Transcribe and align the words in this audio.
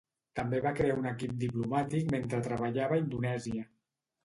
També 0.37 0.61
va 0.65 0.71
crear 0.79 0.95
un 1.01 1.09
equip 1.09 1.35
diplomàtic 1.43 2.11
mentre 2.15 2.41
treballava 2.49 2.99
a 3.01 3.05
Indonèsia. 3.05 3.71